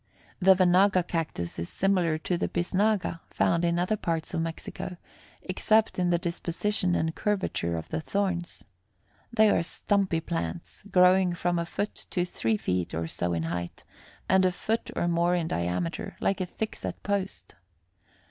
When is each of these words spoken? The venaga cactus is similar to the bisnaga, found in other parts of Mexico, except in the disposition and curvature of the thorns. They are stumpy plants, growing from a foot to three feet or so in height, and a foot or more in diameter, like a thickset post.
The 0.39 0.55
venaga 0.55 1.03
cactus 1.03 1.59
is 1.59 1.69
similar 1.69 2.17
to 2.17 2.35
the 2.35 2.47
bisnaga, 2.47 3.19
found 3.29 3.63
in 3.63 3.77
other 3.77 3.97
parts 3.97 4.33
of 4.33 4.41
Mexico, 4.41 4.97
except 5.43 5.99
in 5.99 6.09
the 6.09 6.17
disposition 6.17 6.95
and 6.95 7.13
curvature 7.13 7.77
of 7.77 7.87
the 7.89 8.01
thorns. 8.01 8.65
They 9.31 9.47
are 9.51 9.61
stumpy 9.61 10.19
plants, 10.19 10.81
growing 10.89 11.33
from 11.35 11.59
a 11.59 11.67
foot 11.67 12.07
to 12.09 12.25
three 12.25 12.57
feet 12.57 12.95
or 12.95 13.05
so 13.05 13.31
in 13.33 13.43
height, 13.43 13.85
and 14.27 14.43
a 14.43 14.51
foot 14.51 14.89
or 14.95 15.07
more 15.07 15.35
in 15.35 15.47
diameter, 15.47 16.15
like 16.19 16.41
a 16.41 16.47
thickset 16.47 17.03
post. 17.03 17.53